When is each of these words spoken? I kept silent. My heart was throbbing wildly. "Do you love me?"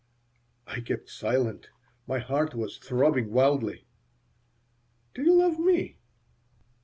I 0.65 0.81
kept 0.81 1.11
silent. 1.11 1.69
My 2.07 2.17
heart 2.17 2.55
was 2.55 2.79
throbbing 2.79 3.29
wildly. 3.31 3.85
"Do 5.13 5.21
you 5.21 5.35
love 5.35 5.59
me?" 5.59 5.97